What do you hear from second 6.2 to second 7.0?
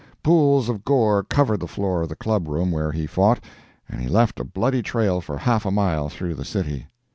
the city.